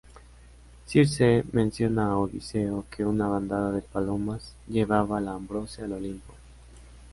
[0.87, 6.33] Circe mencionó a Odiseo que una bandada de palomas llevaba la ambrosía al Olimpo.